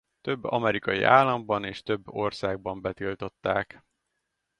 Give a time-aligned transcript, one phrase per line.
[0.21, 3.83] Több amerikai államban és több országban betiltották.